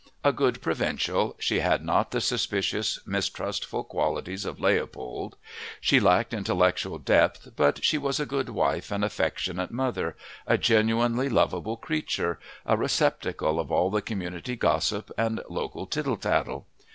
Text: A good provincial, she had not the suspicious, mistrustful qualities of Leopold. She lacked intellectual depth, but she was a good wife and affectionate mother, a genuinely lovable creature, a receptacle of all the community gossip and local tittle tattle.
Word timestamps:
A 0.23 0.33
good 0.33 0.63
provincial, 0.63 1.35
she 1.37 1.59
had 1.59 1.85
not 1.85 2.09
the 2.09 2.21
suspicious, 2.21 2.97
mistrustful 3.05 3.83
qualities 3.83 4.45
of 4.45 4.59
Leopold. 4.59 5.35
She 5.79 5.99
lacked 5.99 6.33
intellectual 6.33 6.97
depth, 6.97 7.49
but 7.55 7.85
she 7.85 7.99
was 7.99 8.19
a 8.19 8.25
good 8.25 8.49
wife 8.49 8.91
and 8.91 9.05
affectionate 9.05 9.69
mother, 9.69 10.17
a 10.47 10.57
genuinely 10.57 11.29
lovable 11.29 11.77
creature, 11.77 12.39
a 12.65 12.75
receptacle 12.75 13.59
of 13.59 13.71
all 13.71 13.91
the 13.91 14.01
community 14.01 14.55
gossip 14.55 15.11
and 15.19 15.39
local 15.47 15.85
tittle 15.85 16.17
tattle. 16.17 16.65